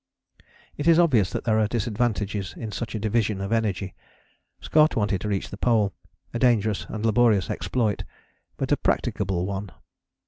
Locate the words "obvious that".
0.97-1.43